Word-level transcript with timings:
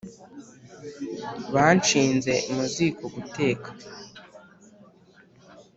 banshize 1.53 2.33
mu 2.53 2.63
ziko 2.73 3.03
guteka. 3.15 3.69